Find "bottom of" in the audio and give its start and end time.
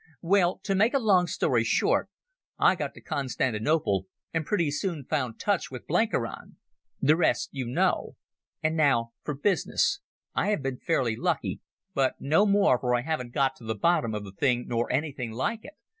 13.75-14.23